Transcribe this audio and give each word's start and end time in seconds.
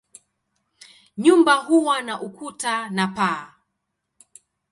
Nyumba 1.17 1.53
huwa 1.55 2.01
na 2.05 2.15
ukuta 2.21 2.73
na 2.95 3.05
paa. 3.07 3.53